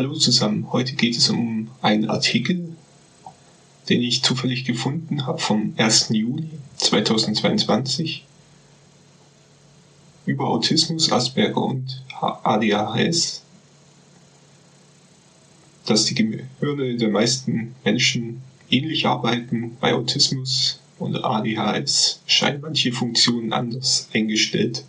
[0.00, 2.74] Hallo zusammen, heute geht es um einen Artikel,
[3.90, 6.08] den ich zufällig gefunden habe vom 1.
[6.08, 8.24] Juli 2022
[10.24, 13.42] über Autismus, Asperger und ADHS,
[15.84, 18.40] dass die Gehirne der meisten Menschen
[18.70, 24.82] ähnlich arbeiten bei Autismus und ADHS scheinen manche Funktionen anders eingestellt.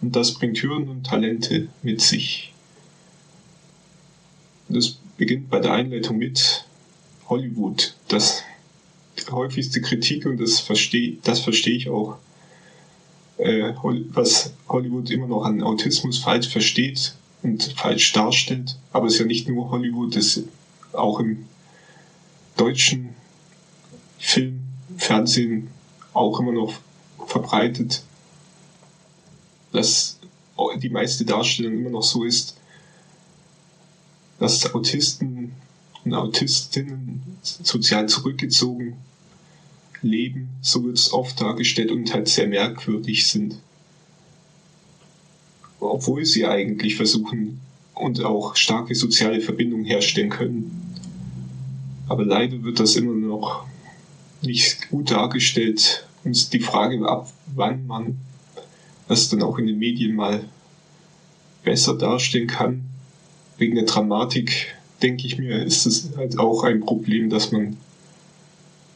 [0.00, 2.47] Und das bringt Hürden und Talente mit sich.
[4.68, 6.64] Das beginnt bei der Einleitung mit
[7.28, 7.94] Hollywood.
[8.08, 8.42] Das
[9.30, 12.16] häufigste Kritik und das verstehe das verstehe ich auch,
[13.38, 18.76] äh, was Hollywood immer noch an Autismus falsch versteht und falsch darstellt.
[18.92, 20.48] Aber es ist ja nicht nur Hollywood, es ist
[20.92, 21.46] auch im
[22.56, 23.14] deutschen
[24.18, 24.60] Film,
[24.96, 25.68] Fernsehen
[26.12, 26.74] auch immer noch
[27.26, 28.02] verbreitet,
[29.72, 30.18] dass
[30.80, 32.57] die meiste Darstellung immer noch so ist,
[34.38, 35.52] dass Autisten
[36.04, 38.96] und Autistinnen sozial zurückgezogen
[40.00, 43.56] leben, so wird es oft dargestellt und halt sehr merkwürdig sind.
[45.80, 47.60] Obwohl sie eigentlich versuchen
[47.94, 50.94] und auch starke soziale Verbindungen herstellen können.
[52.08, 53.66] Aber leider wird das immer noch
[54.42, 56.06] nicht gut dargestellt.
[56.24, 58.18] Und die Frage ab, wann man
[59.08, 60.44] das dann auch in den Medien mal
[61.64, 62.84] besser darstellen kann,
[63.58, 67.76] wegen der Dramatik, denke ich mir, ist es halt auch ein Problem, dass man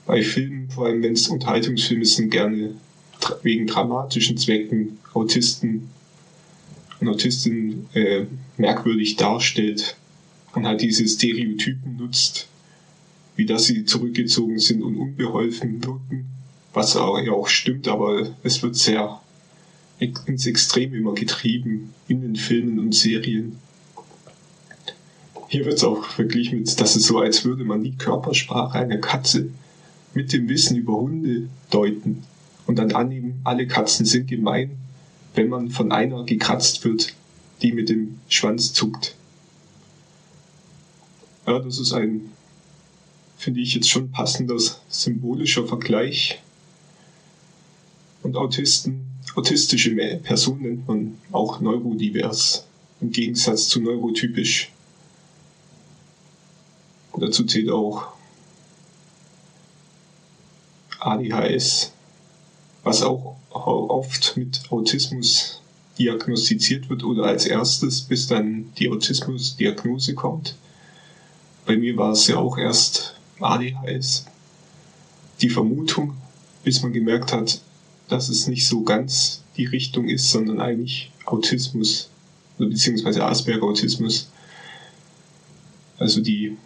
[0.07, 2.75] bei Filmen, vor allem wenn es Unterhaltungsfilme sind, gerne
[3.43, 5.91] wegen dramatischen Zwecken Autisten
[7.01, 8.25] und Autistinnen äh,
[8.57, 9.97] merkwürdig darstellt
[10.55, 12.49] und halt diese Stereotypen nutzt,
[13.37, 16.27] wie dass sie zurückgezogen sind und unbeholfen wirken,
[16.73, 19.21] was auch, ja auch stimmt, aber es wird sehr
[19.99, 23.59] ins Extrem immer getrieben in den Filmen und Serien.
[25.53, 28.97] Hier wird es auch verglichen mit, dass es so, als würde man die Körpersprache einer
[28.97, 29.51] Katze
[30.15, 32.25] mit dem Wissen über Hunde deuten
[32.67, 34.79] und dann annehmen, alle Katzen sind gemein,
[35.35, 37.13] wenn man von einer gekratzt wird,
[37.61, 39.15] die mit dem Schwanz zuckt.
[41.47, 42.33] Ja, das ist ein,
[43.37, 44.57] finde ich jetzt schon passender
[44.89, 46.41] symbolischer Vergleich.
[48.23, 49.05] Und Autisten,
[49.35, 52.67] autistische Personen nennt man auch neurodivers,
[53.03, 54.73] im Gegensatz zu neurotypisch.
[57.19, 58.09] Dazu zählt auch
[60.99, 61.93] ADHS,
[62.83, 65.61] was auch oft mit Autismus
[65.99, 70.57] diagnostiziert wird oder als erstes, bis dann die Autismusdiagnose kommt.
[71.67, 74.25] Bei mir war es ja auch erst ADHS.
[75.43, 76.17] Die Vermutung,
[76.65, 77.61] bis man gemerkt hat,
[78.09, 82.09] dass es nicht so ganz die Richtung ist, sondern eigentlich Autismus
[82.59, 84.31] beziehungsweise Asperger-Autismus.
[85.99, 86.57] Also die,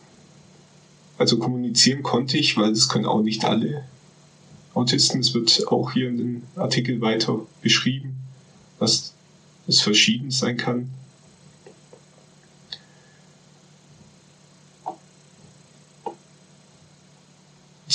[1.19, 3.85] also kommunizieren konnte ich, weil das können auch nicht alle
[4.75, 5.21] Autisten.
[5.21, 8.17] Es wird auch hier in dem Artikel weiter beschrieben,
[8.79, 9.15] dass
[9.67, 10.91] es verschieden sein kann.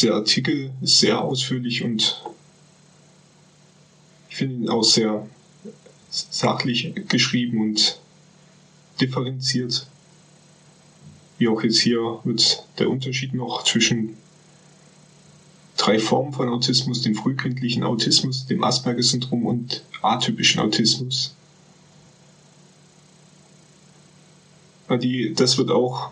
[0.01, 2.23] Der Artikel ist sehr ausführlich und
[4.29, 5.27] ich finde ihn auch sehr
[6.09, 7.99] sachlich geschrieben und
[8.99, 9.87] differenziert.
[11.41, 14.15] Wie auch jetzt hier wird der Unterschied noch zwischen
[15.75, 21.33] drei Formen von Autismus, dem frühkindlichen Autismus, dem Asperger-Syndrom und atypischen Autismus.
[25.01, 26.11] Die, das wird auch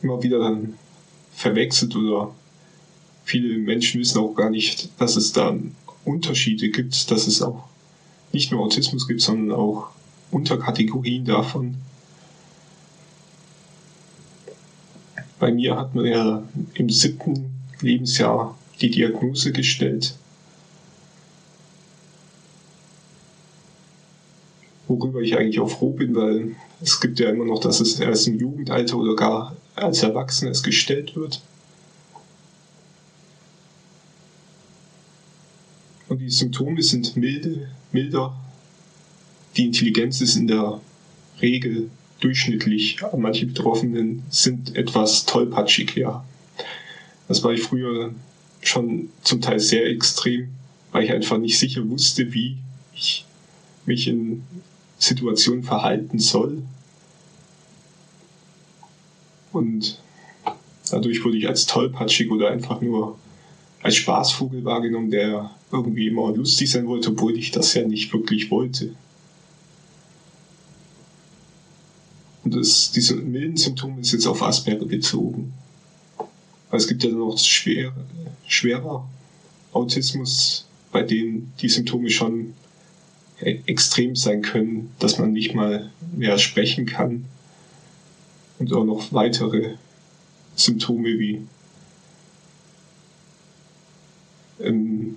[0.00, 0.74] immer wieder dann
[1.32, 2.32] verwechselt oder
[3.24, 5.58] viele Menschen wissen auch gar nicht, dass es da
[6.04, 7.64] Unterschiede gibt, dass es auch
[8.30, 9.88] nicht nur Autismus gibt, sondern auch
[10.30, 11.78] Unterkategorien davon.
[15.38, 16.42] Bei mir hat man ja
[16.74, 20.14] im siebten Lebensjahr die Diagnose gestellt.
[24.88, 28.28] Worüber ich eigentlich auch froh bin, weil es gibt ja immer noch, dass es erst
[28.28, 31.42] im Jugendalter oder gar als Erwachsener es gestellt wird.
[36.08, 38.34] Und die Symptome sind milde, milder.
[39.56, 40.80] Die Intelligenz ist in der
[41.42, 41.90] Regel
[42.20, 42.98] durchschnittlich.
[43.16, 46.24] Manche Betroffenen sind etwas tollpatschig, ja.
[47.28, 48.14] Das war ich früher
[48.60, 50.48] schon zum Teil sehr extrem,
[50.92, 52.58] weil ich einfach nicht sicher wusste, wie
[52.94, 53.24] ich
[53.84, 54.42] mich in
[54.98, 56.62] Situationen verhalten soll.
[59.52, 59.98] Und
[60.90, 63.18] dadurch wurde ich als tollpatschig oder einfach nur
[63.82, 68.50] als Spaßvogel wahrgenommen, der irgendwie immer lustig sein wollte, obwohl ich das ja nicht wirklich
[68.50, 68.94] wollte.
[72.46, 75.52] Und das, diese milden Symptome ist jetzt auf Asperger bezogen.
[76.70, 77.92] Weil es gibt ja noch schwer,
[78.46, 79.04] schwerer
[79.72, 82.54] Autismus, bei dem die Symptome schon
[83.40, 87.24] extrem sein können, dass man nicht mal mehr sprechen kann.
[88.60, 89.74] Und auch noch weitere
[90.54, 91.42] Symptome wie
[94.60, 95.16] ähm,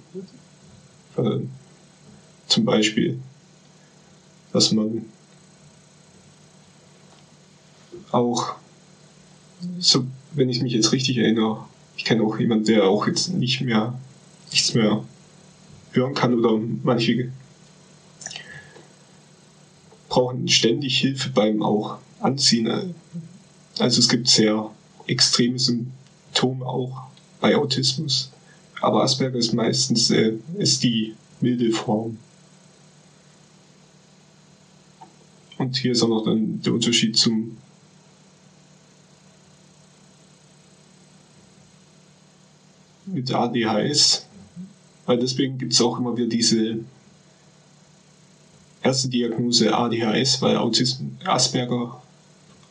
[1.16, 1.42] äh,
[2.48, 3.20] zum Beispiel,
[4.52, 5.06] dass man
[8.12, 8.56] auch,
[9.80, 11.66] so, wenn ich mich jetzt richtig erinnere,
[11.98, 13.94] ich kenne auch jemanden, der auch jetzt nicht mehr,
[14.52, 15.04] nichts mehr
[15.92, 17.32] hören kann oder manche
[20.08, 22.96] brauchen ständig Hilfe beim auch Anziehen.
[23.78, 24.72] Also es gibt sehr
[25.08, 27.04] extreme Symptome auch
[27.40, 28.32] bei Autismus.
[28.82, 32.18] Aber Asperger ist meistens äh, ist die milde Form.
[35.58, 37.58] Und hier ist auch noch dann der Unterschied zum
[43.20, 44.26] mit ADHS,
[45.06, 46.80] weil deswegen gibt es auch immer wieder diese
[48.82, 52.02] erste Diagnose ADHS, weil Autismus Asperger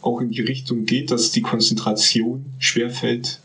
[0.00, 3.40] auch in die Richtung geht, dass die Konzentration schwerfällt,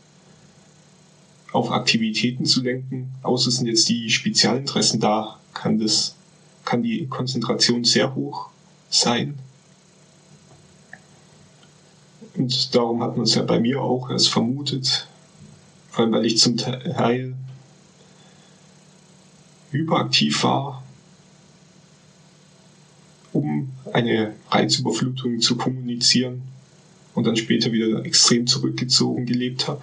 [1.52, 3.12] auf Aktivitäten zu lenken.
[3.22, 6.16] Außer sind jetzt die Spezialinteressen da, kann das,
[6.64, 8.48] kann die Konzentration sehr hoch
[8.88, 9.38] sein.
[12.36, 15.06] Und darum hat man es ja bei mir auch erst vermutet,
[15.94, 17.36] vor allem weil ich zum Teil
[19.70, 20.82] hyperaktiv war,
[23.32, 26.42] um eine Reizüberflutung zu kommunizieren
[27.14, 29.82] und dann später wieder extrem zurückgezogen gelebt habe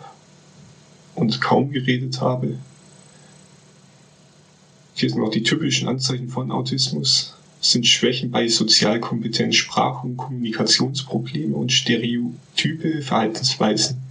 [1.15, 2.57] und kaum geredet habe.
[4.95, 7.37] Hier sind auch die typischen Anzeichen von Autismus.
[7.61, 14.10] Es sind Schwächen bei Sozialkompetenz, Sprach- und Kommunikationsprobleme und stereotype Verhaltensweisen.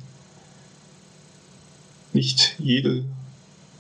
[2.12, 3.05] Nicht jede,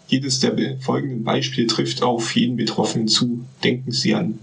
[0.08, 3.44] jedes der folgenden Beispiele trifft auf jeden Betroffenen zu.
[3.62, 4.38] Denken Sie an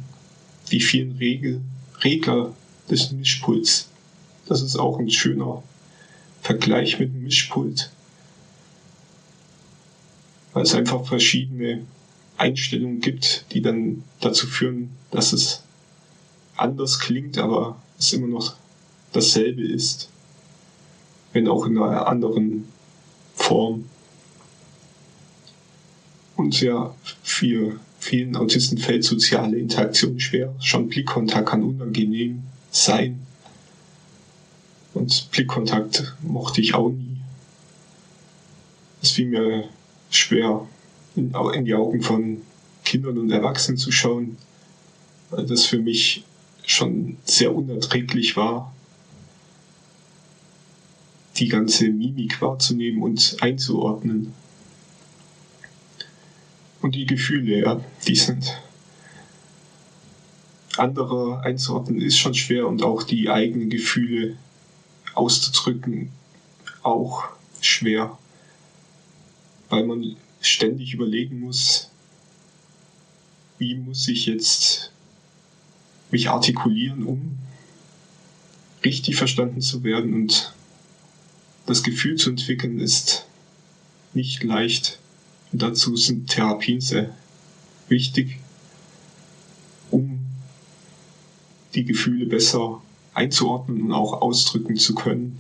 [0.72, 1.62] die vielen Regel,
[2.04, 2.54] Regler
[2.90, 3.90] des Mischpults.
[4.48, 5.64] Das ist auch ein schöner
[6.42, 7.92] Vergleich mit dem Mischpult,
[10.54, 11.82] weil es einfach verschiedene
[12.38, 15.64] Einstellungen gibt, die dann dazu führen, dass es
[16.56, 18.56] anders klingt, aber es immer noch
[19.12, 20.10] dasselbe ist,
[21.34, 22.66] wenn auch in einer anderen
[23.48, 23.86] Form.
[26.36, 30.54] Und ja, für vielen Autisten fällt soziale Interaktion schwer.
[30.60, 33.26] Schon Blickkontakt kann unangenehm sein.
[34.94, 37.18] Und Blickkontakt mochte ich auch nie.
[39.02, 39.70] Es fiel mir
[40.10, 40.68] schwer,
[41.16, 42.42] in, in die Augen von
[42.84, 44.38] Kindern und Erwachsenen zu schauen,
[45.30, 46.26] weil das für mich
[46.66, 48.74] schon sehr unerträglich war,
[51.40, 54.34] die ganze Mimik wahrzunehmen und einzuordnen.
[56.82, 58.62] Und die Gefühle, ja, die sind
[60.78, 64.38] andere einzuordnen ist schon schwer und auch die eigenen Gefühle
[65.16, 66.12] auszudrücken
[66.84, 67.24] auch
[67.60, 68.18] schwer,
[69.70, 71.90] weil man ständig überlegen muss,
[73.58, 74.92] wie muss ich jetzt
[76.12, 77.38] mich artikulieren, um
[78.86, 80.54] richtig verstanden zu werden und
[81.68, 83.26] das Gefühl zu entwickeln ist
[84.14, 85.00] nicht leicht.
[85.52, 87.16] Und dazu sind Therapien sehr
[87.90, 88.40] wichtig,
[89.92, 90.20] um
[91.76, 92.82] die Gefühle besser
[93.14, 95.40] einzuordnen und auch ausdrücken zu können.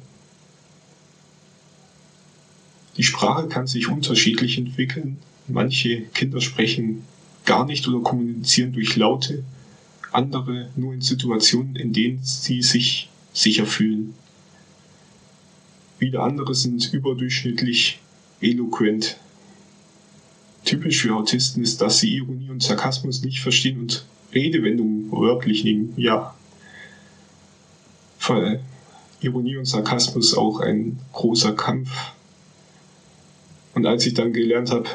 [2.98, 5.17] Die Sprache kann sich unterschiedlich entwickeln.
[5.48, 7.03] Manche Kinder sprechen
[7.46, 9.43] gar nicht oder kommunizieren durch Laute,
[10.12, 14.13] andere nur in Situationen, in denen sie sich sicher fühlen.
[15.99, 17.99] Wieder andere sind überdurchschnittlich
[18.41, 19.17] eloquent.
[20.65, 25.93] Typisch für Autisten ist, dass sie Ironie und Sarkasmus nicht verstehen und Redewendungen wörtlich nehmen.
[25.97, 26.35] Ja,
[28.17, 28.59] für
[29.21, 31.89] Ironie und Sarkasmus auch ein großer Kampf.
[33.73, 34.89] Und als ich dann gelernt habe,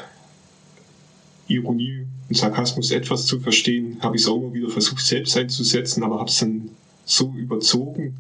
[1.49, 6.02] Ironie und Sarkasmus etwas zu verstehen, habe ich es auch immer wieder versucht, selbst einzusetzen,
[6.02, 6.71] aber habe es dann
[7.04, 8.16] so überzogen,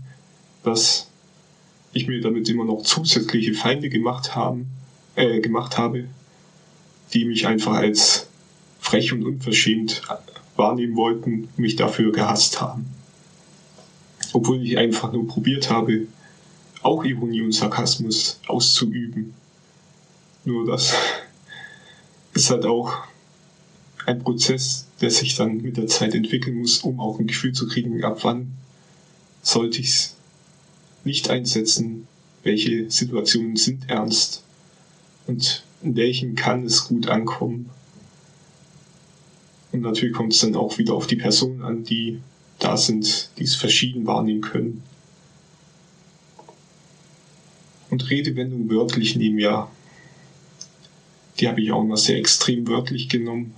[0.64, 1.08] dass
[1.92, 4.70] ich mir damit immer noch zusätzliche Feinde gemacht, haben,
[5.14, 6.04] äh, gemacht habe,
[7.12, 8.28] die mich einfach als
[8.80, 10.02] frech und unverschämt
[10.56, 12.86] wahrnehmen wollten, mich dafür gehasst haben.
[14.32, 16.06] Obwohl ich einfach nur probiert habe,
[16.82, 19.34] auch Ironie und Sarkasmus auszuüben.
[20.44, 20.94] Nur das
[22.34, 22.92] ist halt auch
[24.04, 27.68] ein Prozess, der sich dann mit der Zeit entwickeln muss, um auch ein Gefühl zu
[27.68, 28.52] kriegen, ab wann
[29.42, 30.16] sollte ich es
[31.04, 32.06] nicht einsetzen,
[32.42, 34.44] welche Situationen sind ernst
[35.26, 37.70] und in welchen kann es gut ankommen.
[39.72, 42.20] Und natürlich kommt es dann auch wieder auf die Personen an, die
[42.58, 44.82] da sind, die es verschieden wahrnehmen können.
[47.90, 49.70] Und Redewendung wörtlich nehmen, ja,
[51.38, 53.54] die habe ich auch immer sehr extrem wörtlich genommen.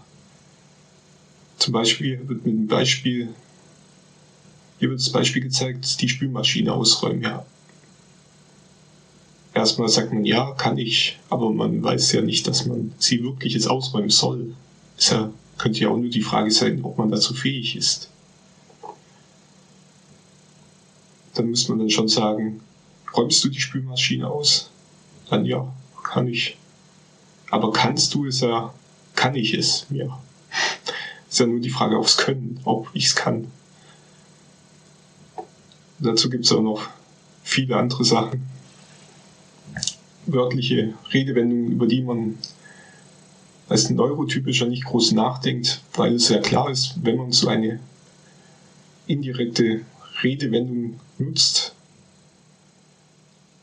[1.58, 3.28] Zum Beispiel wird mit einem Beispiel,
[4.84, 7.46] hier wird das Beispiel gezeigt, die Spülmaschine ausräumen, ja.
[9.54, 13.54] Erstmal sagt man, ja, kann ich, aber man weiß ja nicht, dass man sie wirklich
[13.54, 14.54] jetzt ausräumen soll.
[14.98, 18.10] Es ja, könnte ja auch nur die Frage sein, ob man dazu fähig ist.
[21.32, 22.60] Dann müsste man dann schon sagen,
[23.16, 24.70] räumst du die Spülmaschine aus?
[25.30, 25.66] Dann ja,
[26.02, 26.58] kann ich.
[27.50, 28.74] Aber kannst du es ja,
[29.14, 29.86] kann ich es?
[29.88, 30.20] Ja.
[31.30, 33.50] Ist ja nur die Frage aufs Können, ob ich es kann.
[35.98, 36.88] Dazu gibt es auch noch
[37.42, 38.42] viele andere Sachen.
[40.26, 42.38] Wörtliche Redewendungen, über die man
[43.68, 47.80] als Neurotypischer nicht groß nachdenkt, weil es ja klar ist, wenn man so eine
[49.06, 49.82] indirekte
[50.22, 51.74] Redewendung nutzt,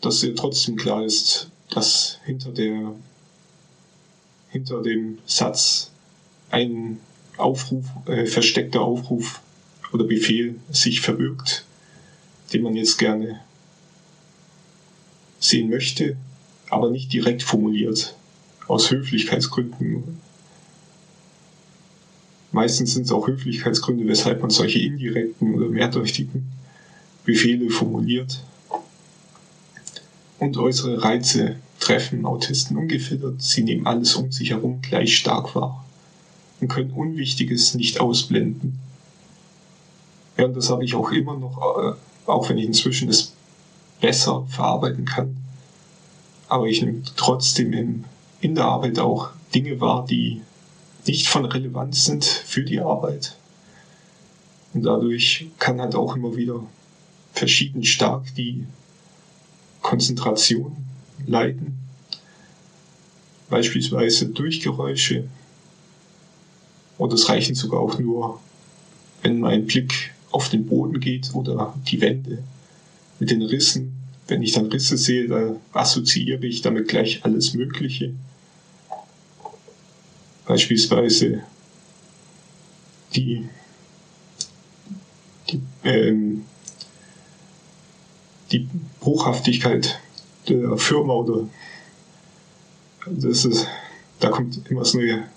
[0.02, 2.94] dass ihr trotzdem klar ist, dass hinter der
[4.50, 5.92] hinter dem Satz
[6.50, 7.00] ein
[7.38, 9.42] Aufruf, äh, versteckter Aufruf
[9.94, 11.66] oder Befehl sich verbirgt,
[12.54, 13.42] den man jetzt gerne
[15.40, 16.18] sehen möchte,
[16.70, 18.16] aber nicht direkt formuliert,
[18.68, 20.20] aus Höflichkeitsgründen.
[22.52, 26.52] Meistens sind es auch Höflichkeitsgründe, weshalb man solche indirekten oder mehrdeutigen
[27.24, 28.44] Befehle formuliert
[30.40, 33.42] und äußere Reize treffen Autisten ungefiltert.
[33.42, 35.86] Sie nehmen alles um sich herum gleich stark wahr
[36.60, 38.80] und können Unwichtiges nicht ausblenden.
[40.38, 41.94] Ja, und das habe ich auch immer noch, äh,
[42.32, 43.34] auch wenn ich inzwischen das
[44.00, 45.38] besser verarbeiten kann.
[46.48, 48.06] Aber ich nehme trotzdem in,
[48.42, 50.42] in der Arbeit auch Dinge wahr, die
[51.08, 53.36] nicht von Relevanz sind für die Arbeit.
[54.74, 56.64] Und dadurch kann halt auch immer wieder
[57.34, 58.66] verschieden stark die
[59.82, 60.78] Konzentration
[61.26, 61.78] leiten,
[63.50, 65.28] beispielsweise durch Geräusche.
[66.98, 68.40] Oder es reichen sogar auch nur,
[69.22, 72.44] wenn mein Blick auf den Boden geht oder die Wände
[73.20, 73.94] mit den Rissen.
[74.28, 78.14] Wenn ich dann Risse sehe, da assoziiere ich damit gleich alles Mögliche.
[80.46, 81.42] Beispielsweise
[83.14, 83.48] die,
[85.50, 86.46] die ähm,
[88.52, 88.68] die
[89.00, 90.00] Bruchhaftigkeit
[90.48, 91.48] der Firma oder
[93.06, 93.68] das ist,
[94.20, 95.28] da kommt immer so eine,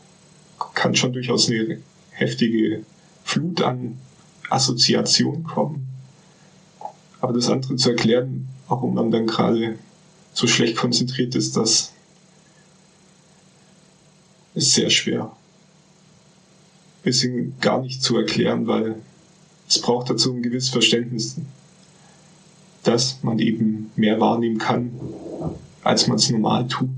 [0.74, 2.84] kann schon durchaus eine heftige
[3.22, 3.98] Flut an
[4.54, 5.87] Assoziation kommen.
[7.20, 9.78] Aber das andere zu erklären, warum man dann gerade
[10.32, 11.92] so schlecht konzentriert ist, das
[14.54, 15.32] ist sehr schwer.
[17.02, 18.96] Bisschen gar nicht zu erklären, weil
[19.68, 21.37] es braucht dazu ein gewisses Verständnis
[22.84, 24.92] dass man eben mehr wahrnehmen kann,
[25.82, 26.90] als man es normal tut.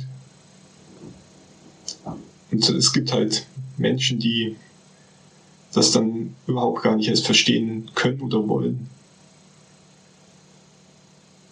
[2.51, 3.47] Und es gibt halt
[3.77, 4.57] Menschen, die
[5.73, 8.89] das dann überhaupt gar nicht erst verstehen können oder wollen.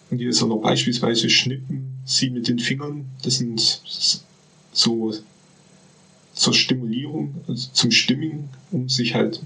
[0.09, 3.05] Und die das auch noch beispielsweise schnippen sie mit den Fingern.
[3.23, 3.81] Das sind
[4.71, 5.13] so
[6.33, 9.41] zur Stimulierung, also zum Stimming, um sich halt,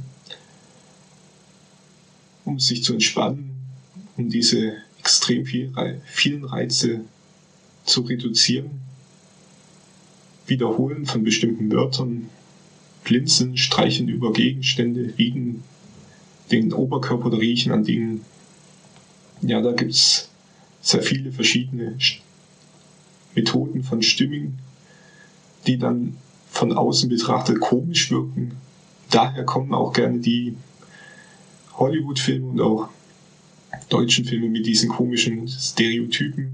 [2.45, 3.49] um sich zu entspannen
[4.19, 5.71] um diese extrem viel,
[6.05, 7.05] vielen Reize
[7.85, 8.81] zu reduzieren.
[10.45, 12.29] Wiederholen von bestimmten Wörtern,
[13.09, 15.63] blinzeln, streichen über Gegenstände, wiegen
[16.51, 18.23] den Oberkörper oder riechen an Dingen.
[19.41, 20.29] Ja, da gibt es
[20.81, 21.97] sehr viele verschiedene
[23.33, 24.59] Methoden von Stimming,
[25.65, 26.17] die dann
[26.51, 28.51] von außen betrachtet komisch wirken.
[29.09, 30.55] Daher kommen auch gerne die
[31.77, 32.89] Hollywood-Filme und auch
[33.89, 36.51] deutschen Filme mit diesen komischen Stereotypen,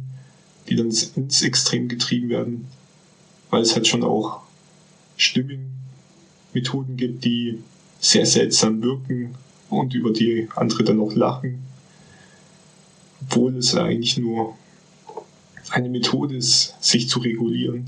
[0.70, 2.68] die dann ins Extrem getrieben werden,
[3.50, 4.42] weil es halt schon auch
[6.56, 7.60] Stimming-Methoden gibt, die
[8.00, 9.36] sehr seltsam wirken
[9.70, 11.64] und über die andere dann auch lachen,
[13.22, 14.56] obwohl es eigentlich nur
[15.72, 17.88] eine Methode ist, sich zu regulieren.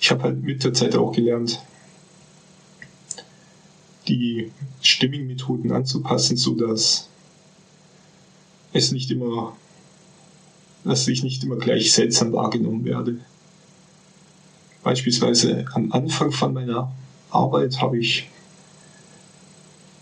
[0.00, 1.60] Ich habe halt mit der Zeit auch gelernt,
[4.08, 4.52] die
[4.82, 7.08] Stimming-Methoden anzupassen, sodass
[8.72, 9.56] es nicht immer,
[10.84, 13.20] dass ich nicht immer gleich seltsam wahrgenommen werde.
[14.86, 16.92] Beispielsweise am Anfang von meiner
[17.32, 18.30] Arbeit habe ich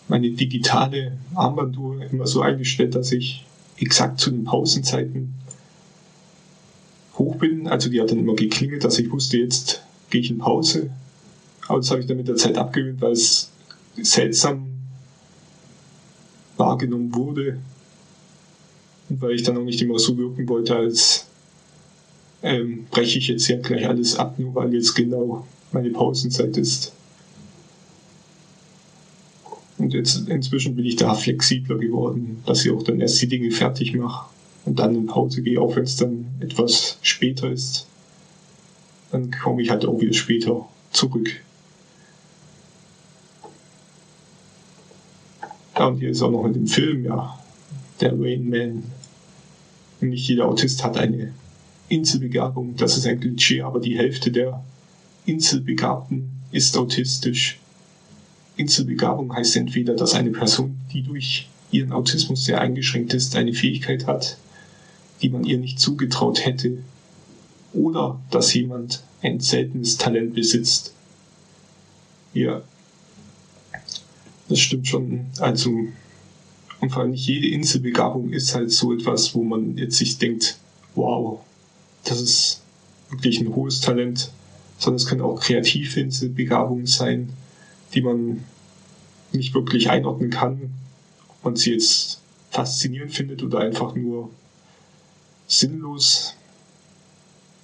[0.08, 3.46] meine digitale Armbanduhr immer so eingestellt, dass ich
[3.78, 5.32] exakt zu den Pausenzeiten
[7.16, 7.66] hoch bin.
[7.66, 10.90] Also die hat dann immer geklingelt, dass ich wusste, jetzt gehe ich in Pause.
[11.66, 13.50] Aber das habe ich dann mit der Zeit abgewöhnt, weil es
[13.96, 14.66] seltsam
[16.58, 17.58] wahrgenommen wurde.
[19.08, 21.26] Und weil ich dann auch nicht immer so wirken wollte, als
[22.44, 26.92] ähm, breche ich jetzt ja gleich alles ab, nur weil jetzt genau meine Pausenzeit ist.
[29.78, 33.50] Und jetzt inzwischen bin ich da flexibler geworden, dass ich auch dann erst die Dinge
[33.50, 34.28] fertig mache
[34.66, 37.86] und dann in Pause gehe, auch wenn es dann etwas später ist.
[39.10, 41.30] Dann komme ich halt auch wieder später zurück.
[45.78, 47.38] Ja, und hier ist auch noch in dem Film, ja,
[48.00, 48.84] der Rain Man.
[50.00, 51.32] Nicht jeder Autist hat eine
[51.88, 54.64] Inselbegabung, das ist ein Klischee, aber die Hälfte der
[55.26, 57.58] Inselbegabten ist autistisch.
[58.56, 64.06] Inselbegabung heißt entweder, dass eine Person, die durch ihren Autismus sehr eingeschränkt ist, eine Fähigkeit
[64.06, 64.38] hat,
[65.22, 66.78] die man ihr nicht zugetraut hätte,
[67.72, 70.94] oder dass jemand ein seltenes Talent besitzt.
[72.32, 72.62] Ja,
[74.48, 75.26] das stimmt schon.
[75.38, 75.70] Also,
[76.80, 80.58] und vor allem nicht jede Inselbegabung ist halt so etwas, wo man jetzt sich denkt,
[80.94, 81.40] wow,
[82.04, 82.62] das ist
[83.10, 84.30] wirklich ein hohes Talent,
[84.78, 87.32] sondern es können auch kreative Inselbegabungen sein,
[87.94, 88.44] die man
[89.32, 90.70] nicht wirklich einordnen kann,
[91.28, 92.20] ob man sie jetzt
[92.50, 94.30] faszinierend findet oder einfach nur
[95.46, 96.34] sinnlos.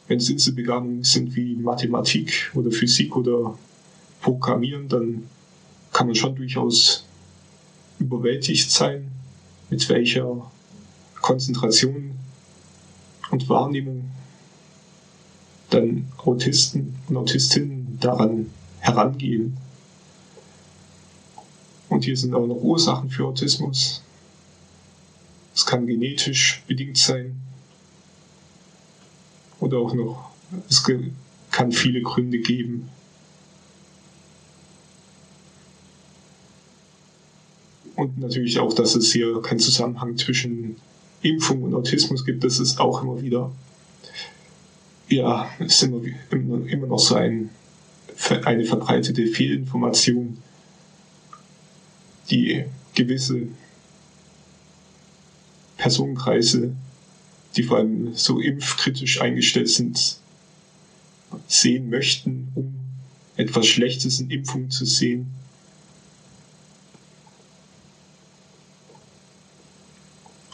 [0.09, 3.57] Wenn es Inselbegabungen sind wie Mathematik oder Physik oder
[4.21, 5.29] Programmieren, dann
[5.93, 7.05] kann man schon durchaus
[7.99, 9.11] überwältigt sein,
[9.71, 10.51] mit welcher
[11.21, 12.13] Konzentration
[13.31, 14.11] und Wahrnehmung
[15.71, 18.51] dann Autisten und Autistinnen daran
[18.81, 19.57] herangehen.
[21.89, 24.03] Und hier sind auch noch Ursachen für Autismus.
[25.55, 27.41] Es kann genetisch bedingt sein.
[29.59, 30.31] Oder auch noch,
[30.69, 30.83] es
[31.51, 32.89] kann viele Gründe geben.
[37.97, 40.77] Und natürlich auch, dass es hier keinen Zusammenhang zwischen
[41.23, 42.45] Impfung und Autismus gibt.
[42.45, 43.51] Das ist auch immer wieder
[45.11, 47.51] ja, ist immer, immer, immer noch so ein,
[48.45, 50.39] eine verbreitete Fehlinformation,
[52.31, 53.49] die gewisse
[55.77, 56.75] Personenkreise,
[57.57, 60.19] die vor allem so impfkritisch eingestellt sind,
[61.49, 62.75] sehen möchten, um
[63.37, 65.27] etwas Schlechtes in Impfungen zu sehen.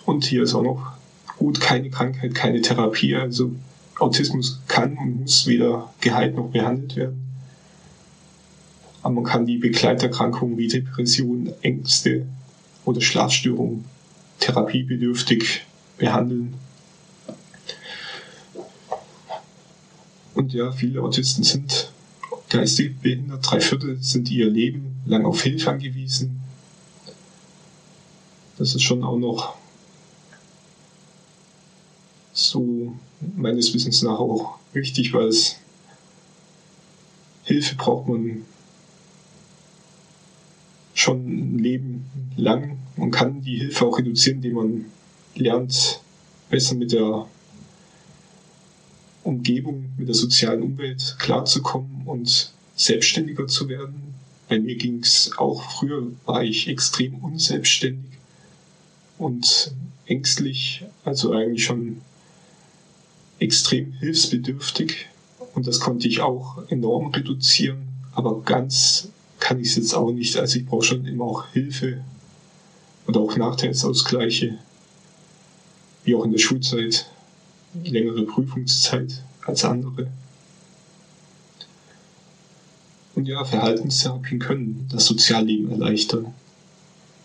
[0.07, 0.93] Und hier ist auch noch
[1.37, 3.17] gut, keine Krankheit, keine Therapie.
[3.17, 3.53] Also
[3.99, 7.23] Autismus kann und muss weder geheilt noch behandelt werden.
[9.03, 12.27] Aber man kann die Begleiterkrankungen wie Depression, Ängste
[12.85, 13.85] oder Schlafstörungen
[14.41, 15.63] therapiebedürftig
[15.99, 16.55] behandeln.
[20.35, 21.93] Und ja, viele Autisten sind
[22.51, 23.51] geistig behindert.
[23.51, 26.41] Drei Viertel sind ihr Leben lang auf Hilfe angewiesen.
[28.59, 29.57] Das ist schon auch noch
[32.51, 32.95] so
[33.37, 35.57] meines Wissens nach auch wichtig, weil es
[37.45, 38.45] Hilfe braucht man
[40.95, 42.07] schon ein Leben
[42.37, 42.79] lang.
[42.97, 44.85] Man kann die Hilfe auch reduzieren, indem man
[45.37, 46.01] lernt,
[46.51, 47.27] besser mit der
[49.23, 54.15] Umgebung, mit der sozialen Umwelt klarzukommen und selbstständiger zu werden.
[54.49, 58.13] Bei mir ging es auch früher, war ich extrem unselbstständig
[59.19, 59.73] und
[60.07, 62.01] ängstlich, also eigentlich schon
[63.39, 65.07] extrem hilfsbedürftig
[65.55, 69.09] und das konnte ich auch enorm reduzieren, aber ganz
[69.41, 70.37] kann ich es jetzt auch nicht.
[70.37, 72.03] Also ich brauche schon immer auch Hilfe
[73.07, 74.59] und auch Nachteilsausgleiche,
[76.05, 77.11] wie auch in der Schulzeit,
[77.85, 80.09] längere Prüfungszeit als andere.
[83.15, 86.35] Und ja, Verhaltenstherapien können das Sozialleben erleichtern.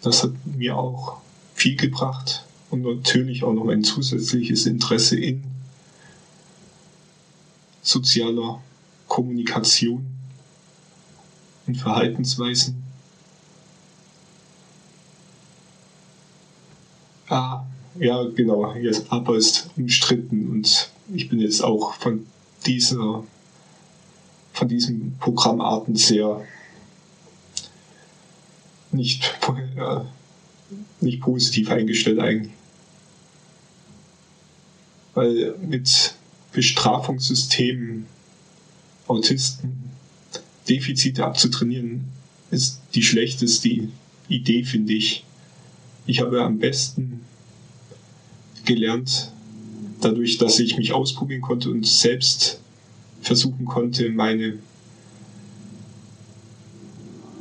[0.02, 1.18] Das hat mir auch
[1.54, 5.51] viel gebracht und natürlich auch noch ein zusätzliches Interesse in
[7.82, 8.62] sozialer
[9.08, 10.06] Kommunikation
[11.68, 12.84] und Verhaltensweisen.
[17.28, 17.64] Ah,
[18.00, 22.28] ja, genau, jetzt APA ist umstritten und ich bin jetzt auch von
[22.66, 23.24] dieser
[24.54, 26.46] von diesen Programmarten sehr
[28.92, 29.34] nicht,
[29.76, 30.02] äh,
[31.00, 32.54] nicht positiv eingestellt eigentlich.
[35.14, 36.16] Weil mit
[36.54, 38.06] Bestrafungssystemen
[39.08, 39.92] Autisten
[40.70, 42.06] Defizite abzutrainieren,
[42.50, 43.90] ist die schlechteste
[44.28, 45.26] Idee, finde ich.
[46.06, 47.22] Ich habe am besten
[48.66, 49.32] gelernt,
[50.02, 52.60] dadurch, dass ich mich ausprobieren konnte und selbst
[53.22, 54.60] versuchen konnte, meine,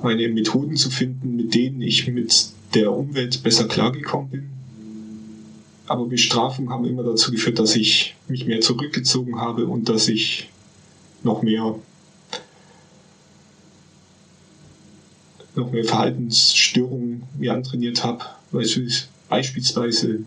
[0.02, 4.59] meine Methoden zu finden, mit denen ich mit der Umwelt besser klargekommen bin.
[5.90, 10.48] Aber Bestrafungen haben immer dazu geführt, dass ich mich mehr zurückgezogen habe und dass ich
[11.24, 11.74] noch mehr
[15.56, 18.24] noch mehr Verhaltensstörungen mir antrainiert habe.
[19.28, 20.20] Beispielsweise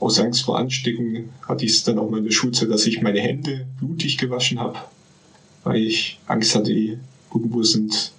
[0.00, 3.00] aus Angst vor Ansteckung hatte ich es dann auch mal in der Schulzeit, dass ich
[3.00, 4.80] meine Hände blutig gewaschen habe,
[5.62, 6.72] weil ich Angst hatte,
[7.32, 8.10] irgendwo sind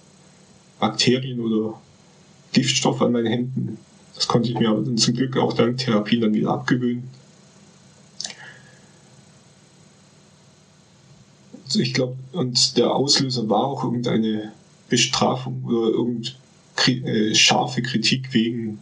[0.80, 1.78] Bakterien oder
[2.54, 3.76] Giftstoffe an meinen Händen.
[4.14, 7.08] Das konnte ich mir zum Glück auch dank Therapie dann wieder abgewöhnen.
[11.64, 14.52] Also ich glaube, und der Auslöser war auch irgendeine
[14.90, 18.78] Bestrafung oder irgendeine äh, scharfe Kritik wegen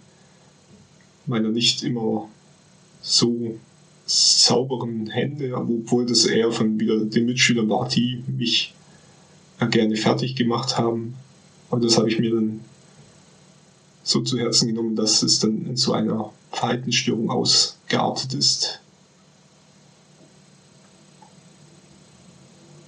[1.27, 2.29] meiner nicht immer
[3.01, 3.59] so
[4.07, 8.75] sauberen Hände, obwohl das eher von wieder den Mitschülern war, die mich
[9.61, 11.15] ja gerne fertig gemacht haben.
[11.71, 12.61] Aber das habe ich mir dann
[14.11, 18.81] so zu Herzen genommen, dass es dann in so einer Verhaltensstörung ausgeartet ist.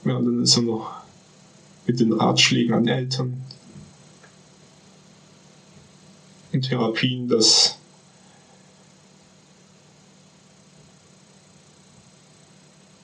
[0.04, 0.90] Ja, und dann ist er noch
[1.86, 3.40] mit den Ratschlägen an Eltern
[6.50, 7.78] in Therapien, dass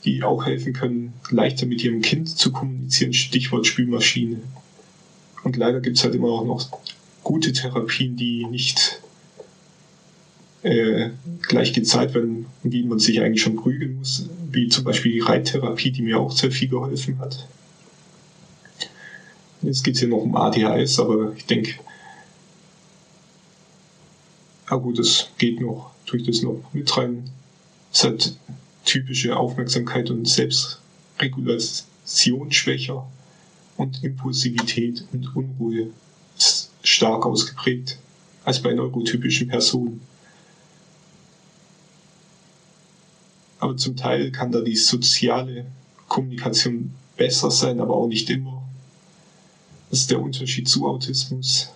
[0.04, 4.40] die auch helfen können, leichter mit ihrem Kind zu kommunizieren, Stichwort Spülmaschine.
[5.44, 6.68] Und leider gibt es halt immer auch noch
[7.28, 9.02] gute Therapien, die nicht
[10.62, 11.10] äh,
[11.42, 15.90] gleich gezeigt werden, wie man sich eigentlich schon prügeln muss, wie zum Beispiel die Reittherapie,
[15.90, 17.46] die mir auch sehr viel geholfen hat.
[19.60, 21.74] Jetzt geht es hier noch um ADHS, aber ich denke,
[24.70, 27.28] ja gut, das geht noch, tue ich das noch mit rein.
[27.92, 28.34] Es hat
[28.86, 33.06] typische Aufmerksamkeit und Selbstregulation schwächer
[33.76, 35.88] und Impulsivität und Unruhe
[36.38, 37.98] ist stark ausgeprägt
[38.44, 40.00] als bei neurotypischen Personen.
[43.60, 45.66] Aber zum Teil kann da die soziale
[46.06, 48.62] Kommunikation besser sein, aber auch nicht immer.
[49.90, 51.70] Das ist der Unterschied zu Autismus.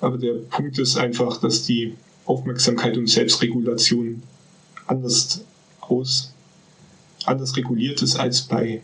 [0.00, 4.22] Aber der Punkt ist einfach, dass die Aufmerksamkeit und Selbstregulation
[4.86, 5.44] anders
[5.80, 6.32] aus,
[7.24, 8.82] anders reguliert ist als bei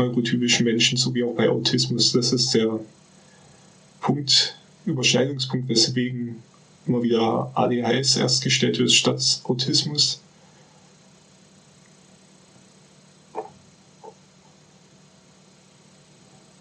[0.00, 2.12] neurotypischen Menschen, sowie auch bei Autismus.
[2.12, 2.80] Das ist der
[4.00, 6.42] Punkt, Überschneidungspunkt, weswegen
[6.86, 10.20] immer wieder ADHS erst gestellt wird statt Autismus.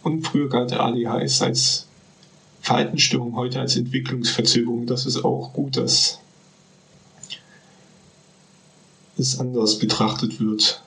[0.03, 1.85] Und früher galt ADHS als
[2.61, 4.85] Verhaltensstörung heute als Entwicklungsverzögerung.
[4.85, 6.19] Das ist auch gut, dass
[9.17, 10.81] es anders betrachtet wird.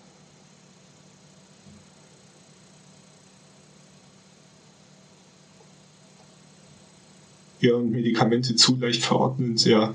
[7.63, 9.95] Ja, und Medikamente zu leicht verordnen, ja.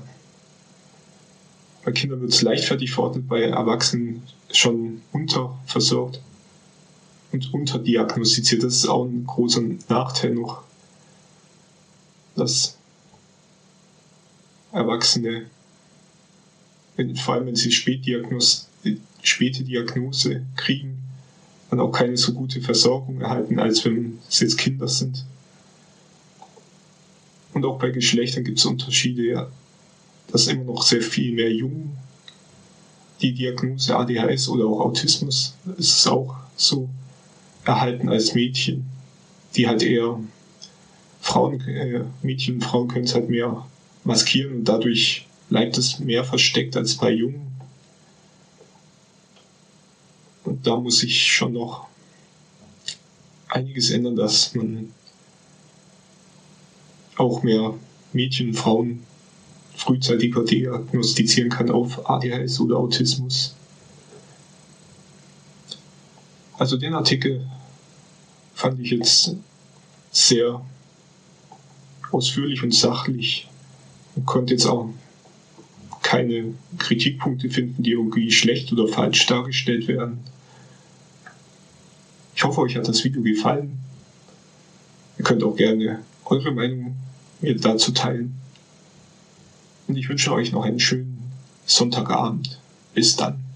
[1.84, 6.20] Bei Kindern wird es leichtfertig verordnet, bei Erwachsenen schon unterversorgt
[7.30, 8.62] und unterdiagnostiziert.
[8.62, 10.62] Das ist auch ein großer Nachteil noch
[12.38, 12.76] dass
[14.72, 15.46] Erwachsene,
[16.96, 18.68] wenn, vor allem wenn sie Spätdiagnos,
[19.22, 20.98] späte Diagnose kriegen,
[21.70, 25.24] dann auch keine so gute Versorgung erhalten, als wenn es jetzt Kinder sind.
[27.58, 29.50] Und auch bei Geschlechtern gibt es Unterschiede, ja.
[30.30, 31.96] Dass immer noch sehr viel mehr Jungen
[33.20, 36.88] die Diagnose ADHS oder auch Autismus ist es auch so
[37.64, 38.86] erhalten als Mädchen,
[39.56, 40.20] die halt eher
[41.20, 43.66] Frauen, äh, Mädchen und Frauen können es halt mehr
[44.04, 47.44] maskieren und dadurch bleibt es mehr versteckt als bei Jungen.
[50.44, 51.88] Und da muss sich schon noch
[53.48, 54.94] einiges ändern, dass man
[57.18, 57.74] auch mehr
[58.12, 59.04] Mädchen Frauen
[59.74, 63.54] frühzeitiger diagnostizieren kann auf ADHS oder Autismus.
[66.58, 67.46] Also den Artikel
[68.54, 69.36] fand ich jetzt
[70.10, 70.60] sehr
[72.10, 73.48] ausführlich und sachlich
[74.16, 74.90] und konnte jetzt auch
[76.02, 80.18] keine Kritikpunkte finden, die irgendwie schlecht oder falsch dargestellt werden.
[82.34, 83.78] Ich hoffe, euch hat das Video gefallen.
[85.18, 86.96] Ihr könnt auch gerne eure Meinung
[87.40, 88.34] dazu teilen.
[89.86, 91.32] Und ich wünsche euch noch einen schönen
[91.66, 92.58] Sonntagabend.
[92.94, 93.47] Bis dann.